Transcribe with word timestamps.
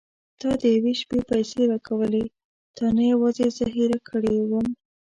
تا 0.39 0.49
د 0.61 0.63
یوې 0.75 0.93
شپې 1.01 1.19
پيسې 1.29 1.61
راکولې 1.71 2.23
تا 2.75 2.85
نه 2.95 3.03
یوازې 3.11 3.47
زه 3.57 3.65
هېره 3.75 3.99
کړې 4.09 4.35
وم. 4.49 4.67